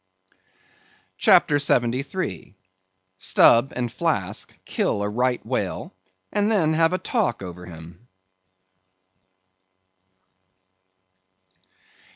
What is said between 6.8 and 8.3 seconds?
a Talk over Him.